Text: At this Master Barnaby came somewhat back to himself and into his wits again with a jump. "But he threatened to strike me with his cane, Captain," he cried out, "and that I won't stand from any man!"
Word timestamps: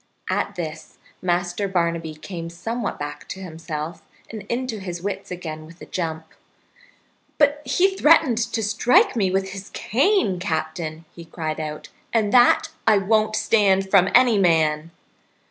At 0.31 0.55
this 0.55 0.97
Master 1.21 1.67
Barnaby 1.67 2.15
came 2.15 2.49
somewhat 2.49 2.97
back 2.97 3.27
to 3.27 3.39
himself 3.39 4.01
and 4.31 4.41
into 4.49 4.79
his 4.79 4.99
wits 4.99 5.29
again 5.29 5.63
with 5.67 5.79
a 5.79 5.85
jump. 5.85 6.25
"But 7.37 7.61
he 7.67 7.95
threatened 7.95 8.39
to 8.39 8.63
strike 8.63 9.15
me 9.15 9.29
with 9.29 9.51
his 9.51 9.69
cane, 9.75 10.39
Captain," 10.39 11.05
he 11.13 11.25
cried 11.25 11.59
out, 11.59 11.89
"and 12.11 12.33
that 12.33 12.69
I 12.87 12.97
won't 12.97 13.35
stand 13.35 13.91
from 13.91 14.09
any 14.15 14.39
man!" 14.39 14.89